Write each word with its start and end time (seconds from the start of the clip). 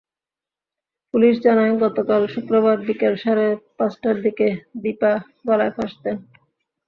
Police 1.13 1.35
জানায়, 1.45 1.73
গতকাল 1.83 2.21
শুক্রবার 2.27 2.77
বিকেল 2.87 3.13
সাড়ে 3.15 3.47
পাঁচটার 3.77 4.15
দিকে 4.25 4.47
দীপা 4.83 5.13
গলায় 5.47 5.73
ফাঁস 5.75 5.93
দেন। 6.03 6.17